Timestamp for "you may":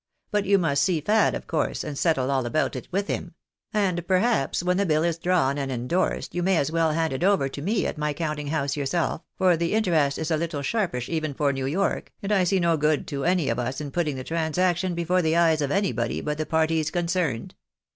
6.33-6.57